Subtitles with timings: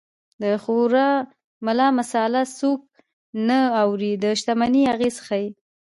[0.41, 0.93] د خوار
[1.65, 2.81] ملا مساله څوک
[3.47, 5.47] نه اوري د شتمنۍ اغېز ښيي